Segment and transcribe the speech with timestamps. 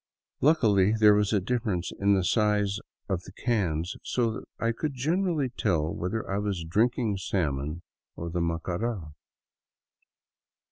[0.41, 4.95] Luckily there was a difference in the size of the cans, so that I could
[4.95, 7.83] generally tell whether I was drinking salmon
[8.15, 9.13] or the Macara.